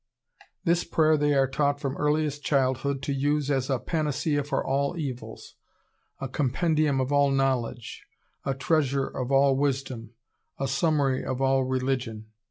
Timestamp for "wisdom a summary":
9.55-11.23